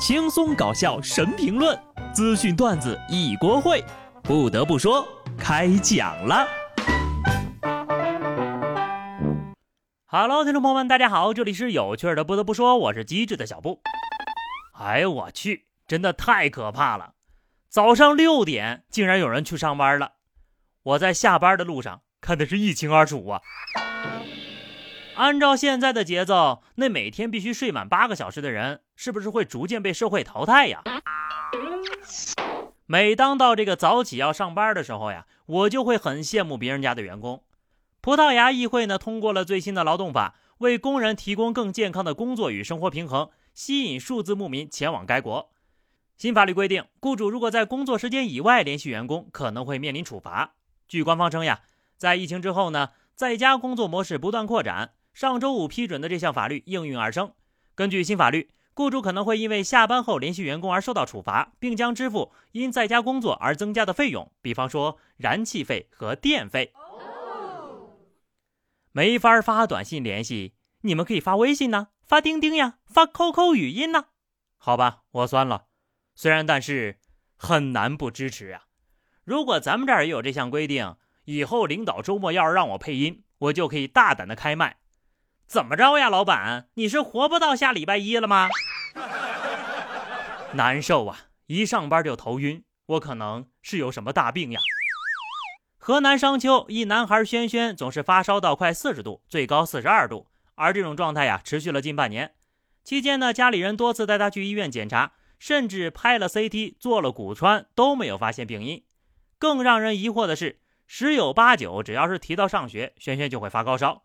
[0.00, 1.78] 轻松搞笑神评论，
[2.10, 3.84] 资讯段子一锅烩。
[4.22, 6.48] 不得不说，开讲了。
[10.06, 12.24] Hello，听众朋友们，大家好，这里是有趣的。
[12.24, 13.82] 不得不说，我是机智的小布。
[14.72, 17.12] 哎呦我去，真的太可怕了！
[17.68, 20.12] 早上六点竟然有人去上班了，
[20.82, 23.42] 我在下班的路上看的是一清二楚啊。
[25.20, 30.82] 按照现在的节奏，那每天必须睡满八个小时的人，是不是会逐渐被社会淘汰呀？
[32.86, 37.44] 每当到这个早起要上班的时候呀，我就会很羡慕别人家的员工。
[38.00, 45.50] 葡萄牙议会呢通过了最新的劳动法，为工人提供更健康的工作与生活平衡，吸引数字牧民前往该国。
[46.16, 50.54] 新法律规定，雇主如果在工作时间以外联系员工，可能会面临处罚。
[50.88, 51.60] 据官方称呀，
[51.98, 54.92] 在疫情之后呢，在家工作模式不断扩展。
[55.20, 57.34] 上周五批准的这项法律应运而生。
[57.74, 66.72] 根据新法律，雇主可能会因为下班后联系员工而受到处罚，并将支付因在家工作而增加的费用，比方说燃气费和电费。
[68.92, 74.06] 没法发短信联系，你们可以发微信呢，发钉钉呀，发 QQ 语音呢。
[74.56, 75.66] 好吧，我算了。
[76.14, 76.96] 虽然，但是
[77.36, 78.62] 很难不支持啊。
[79.24, 80.96] 如果咱们这儿也有这项规定，
[81.26, 84.78] 以后领导周末要是让我配音，我就可以大胆的开麦。
[85.50, 86.68] 怎么着呀，老板？
[86.74, 88.48] 你是活不到下礼拜一了吗？
[90.54, 91.22] 难受啊！
[91.46, 94.60] 一上班就头晕，我可能是有什么大病呀。
[95.76, 102.34] 河南商丘一男孩轩轩总是发烧到快四十度，最高四十二度，而这种状态呀持续了近半年。
[102.84, 108.84] 期间呢，家里人多次带他去医院检查，甚至拍了 CT、做了骨穿，都没有发现病因。
[109.36, 114.04] 更让人疑惑的是，十有八九只要是提到上学，轩轩就会发高烧。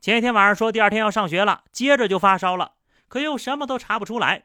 [0.00, 2.74] 前一天晚上说第二天要上学了，接着就发烧了，
[3.08, 4.44] 可又什么都查不出来。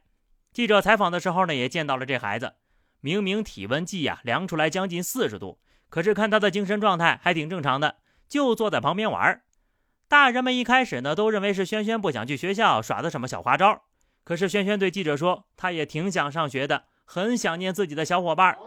[0.51, 2.55] 记者采访的时候呢，也见到了这孩子，
[3.01, 5.59] 明明体温计呀量出来将近四十度，
[5.89, 7.97] 可是看他的精神状态还挺正常的，
[8.27, 9.43] 就坐在旁边玩。
[10.07, 13.83] 大人们一开始呢都认为是轩轩不想去学校耍的什么小花招，
[14.23, 18.57] 可是轩轩对记者说，他也挺想上学的，很想念自己的小伙伴。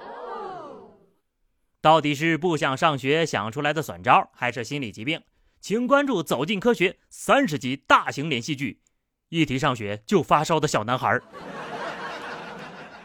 [1.80, 5.20] 到底是不想上学想出来的损招，还是心理疾病？
[5.61, 8.83] 请关注《走进科学》三十集大型连续剧，
[9.31, 11.21] 一提上学就发烧的小男孩。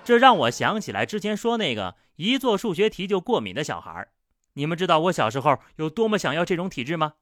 [0.04, 4.08] 这让我想起来之前说那个一做数学题就过敏的小孩。
[4.54, 7.14] 你们知道我小时候有多么想要这种体质吗？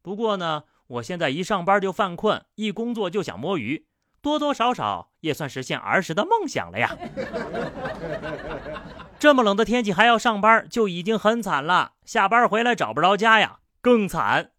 [0.00, 3.86] 不过呢，我现在一上班就犯困，一工作就想摸鱼，
[4.22, 6.96] 多多少少也算实现儿时的梦想了呀。
[9.18, 11.94] 这么冷的天气还要上班，就已经很惨了。
[12.04, 14.52] 下班回来找不着家呀，更惨。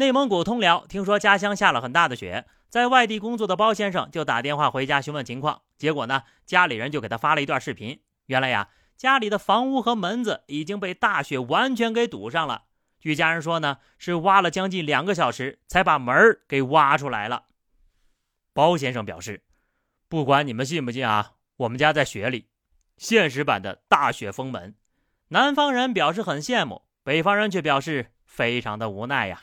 [0.00, 5.60] 内蒙古通辽听说家乡下了很大的雪，在外地工作的包先生就打电话回家询问情况。
[5.76, 8.00] 结果呢，家里人就给他发了一段视频。
[8.24, 12.62] 原来呀，家里的房屋和门子已经被大雪完全给堵上了。
[12.98, 17.44] 据家人说呢，是挖了将近两个小时才把门儿给挖出来了。
[18.54, 19.42] 包先生表示，
[20.08, 22.48] 不管你们信不信啊，我们家在雪里，
[22.96, 24.74] 现实版的大雪封门。
[25.28, 29.42] 南方人表示很羡慕，北方人却表示非常的无奈呀。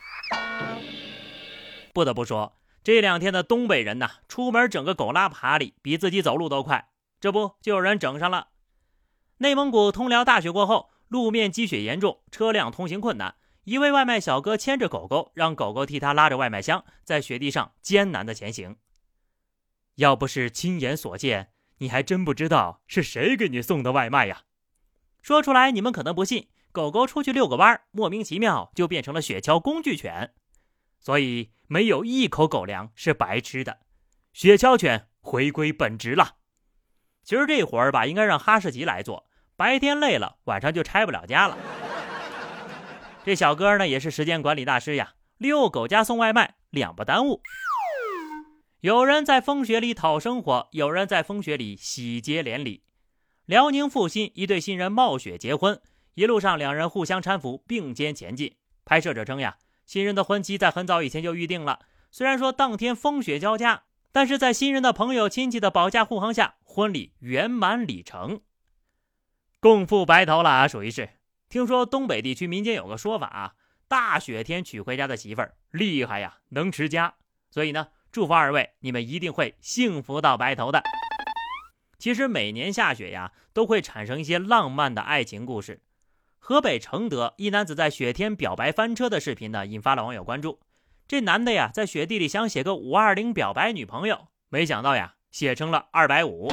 [1.97, 6.91] 不得不说，这两天的东北人呐，出门整个狗拉爬犁，比自己走路都快。
[7.19, 8.49] 这不就有人整上了？
[9.37, 13.33] 内蒙古通辽大雪过后，路面积雪严重，车辆通行困难。
[13.63, 18.75] 一位外卖小哥牵着狗狗，让狗狗替他拉着外卖箱，在雪地上艰难的前行。
[19.95, 21.49] 要不是亲眼所见，
[21.79, 24.43] 你还真不知道是谁给你送的外卖呀。
[25.23, 26.49] 说出来你们可能不信。
[26.71, 30.35] 狗狗出去遛个弯，莫名其妙就变成了雪橇工具犬，
[30.99, 33.79] 所以没有一口狗粮是白吃的。
[34.33, 36.35] 雪橇犬回归本职了。
[37.23, 41.57] 其实这活儿吧，应该让哈士奇来做，白天累了，晚上就拆不了家了。
[43.25, 47.41] 这小哥呢，也是时间管理大师呀，遛狗加送外卖，两不耽误。
[48.79, 52.83] 有人在风雪里讨生活，有人在风雪里喜结连理。
[53.45, 55.81] 辽宁阜新一对新人冒雪结婚。
[56.13, 58.55] 一路上，两人互相搀扶，并肩前进。
[58.85, 59.57] 拍摄者称呀，
[59.87, 61.79] 新人的婚期在很早以前就预定了。
[62.11, 68.41] 虽然说当天风雪交加，但是在新人的朋友亲戚的保驾护航下，婚礼圆满礼成。
[69.59, 71.09] 共赴白头了啊，属于是。
[71.49, 73.53] 听说东北地区民间有个说法啊，
[73.87, 77.15] 大雪天娶回家的媳妇儿厉害呀，能持家。
[77.49, 80.83] 所以呢，祝福二位，你们一定会幸福到白头的。
[81.97, 85.81] 其实每年下雪呀，都会产生一些浪漫的爱情故事。
[86.39, 90.59] 河北承德一男子在雪天表白翻车的视频呢，引发了网友关注。
[91.07, 96.49] 这男的呀，在雪地里想写个五二零表白女朋友，没想到呀，写成了二百五。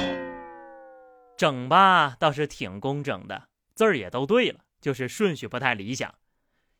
[1.37, 6.15] 整吧倒是挺工整的，字儿也都对了，就是顺序不太理想。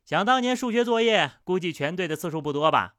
[0.06, 2.96] 想当年数学作业，估计全对的次数不多吧。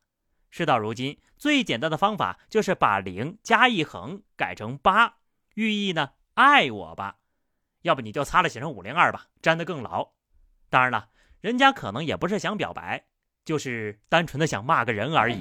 [0.51, 5.17] 事到如今，最简单的方法就是把零加一横改成八，
[5.55, 7.17] 寓意呢爱我吧。
[7.87, 10.11] 要不你就擦了写成五零二吧，粘得更牢。
[10.69, 11.07] 当然了，
[11.41, 13.05] 人家可能也不是想表白，
[13.45, 15.41] 就是单纯的想骂个人而已。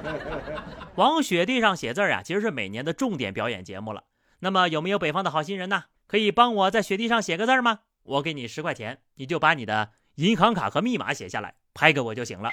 [0.96, 4.04] 往雪地上写字啊，其实是每年的重点表演节目了。
[4.40, 5.84] 那么有没有北方的好心人呢？
[6.06, 7.80] 可以帮我在雪地上写个字吗？
[8.02, 12.50] 我给你十块钱，你就把你的银行卡和密码写下来，拍给我就行了。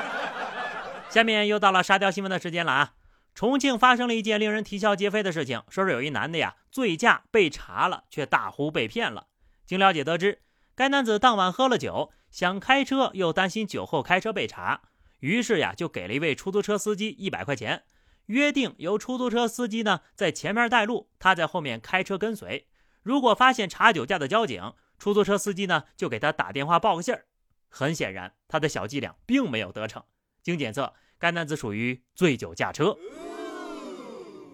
[1.08, 2.92] 下面又到了沙雕新闻的时间了啊！
[3.40, 9.28] 重庆发生了一件令人啼笑皆非的事情，说是有一男的呀醉驾被查了，却大呼被骗了。
[9.64, 10.42] 经了解得知，
[10.74, 14.82] 该男子当晚喝了酒，想开车又担心酒后开车被查，
[15.20, 17.84] 于是呀就给了一位出租车司机一百块钱，
[18.26, 22.68] 约定由出租车司机呢在前面带路，他在后面开车跟随。
[23.02, 27.24] 如果发现查酒驾的交警，出租车司机呢就给他打电话报个信儿。
[27.70, 30.04] 很显然，他的小伎俩并没有得逞。
[30.42, 32.98] 经检测，该男子属于醉酒驾车，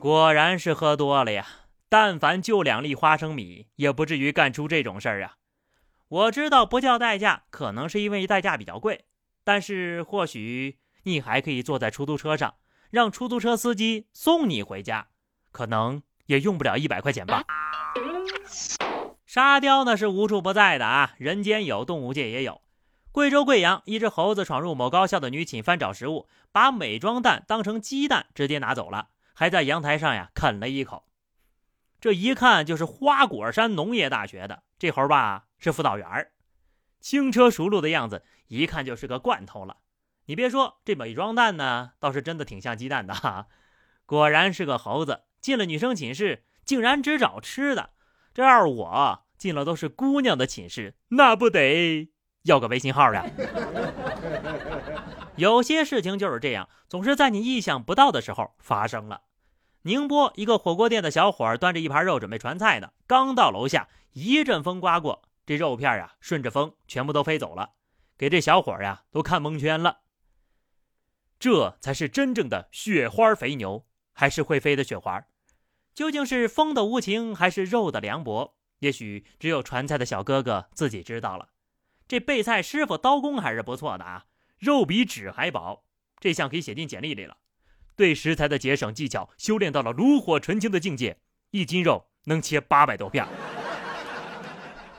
[0.06, 1.44] 果然是喝多了呀。
[1.88, 5.34] 但凡就两粒花生米，也不至于干出这种事儿啊！
[6.06, 9.06] 我知道不叫代驾，可能是因为代驾比较贵，
[9.42, 12.54] 但是或许你还可以坐在出租车上，
[12.90, 15.08] 让出租车司机送你回家，
[15.50, 17.42] 可能也用不了一百块钱吧。
[19.24, 22.60] 沙雕呢是无处不在的啊，人间有，动物界也有。
[23.10, 29.08] 贵州贵阳，一只猴子闯入某高校的女寝翻找食物，把美妆蛋当成鸡蛋直接拿走了，
[29.38, 31.04] 还在阳台上呀啃了一口。
[32.00, 36.32] 这一看就是花果山农业大学的这猴吧，是辅导员儿，
[37.00, 39.76] 轻车熟路的样子，一看就是个惯头了。
[40.24, 43.48] 你别说，这美妆蛋呢，倒是真的挺像鸡蛋的哈。
[44.06, 47.90] 果然是个猴子，进了女生寝室，竟然只找吃的。
[48.32, 52.08] 这要是我进了都是姑娘的寝室，那不得
[52.44, 53.26] 要个微信号呀？
[55.36, 59.22] 有些事情就是这样，总是在你意想不到的时候发生了。
[59.86, 67.74] 宁波一个火锅店的小伙端着一盘肉准备传菜呢，刚到楼下，一阵风刮过，这肉片啊顺着风全部都飞走了，
[68.18, 70.00] 给这小伙呀都看蒙圈了。
[71.38, 75.24] 这才是真正的雪花肥牛，还是会飞的雪花？
[75.94, 78.56] 究竟是风的无情，还是肉的凉薄？
[78.80, 81.50] 也许只有传菜的小哥哥自己知道了。
[82.08, 84.24] 这备菜师傅刀工还是不错的啊，
[84.58, 85.84] 肉比纸还薄，
[86.18, 87.36] 这项可以写进简历里了。
[87.96, 91.16] 对食材的节省技巧修炼到了炉火纯青的境界，
[91.50, 93.26] 一斤肉能切八百多片。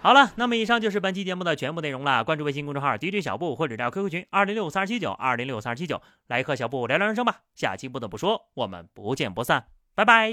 [0.01, 2.23] 好了，那么以上就是本期节目的全部内容了。
[2.23, 7.41] 关注微信公众号 DJ 小布或者加 QQ 群二零六三七九二零六三七九，来和小布聊聊人生吧。
[7.55, 9.65] 下期不得不说，我们不见不散，
[9.95, 10.31] 拜拜。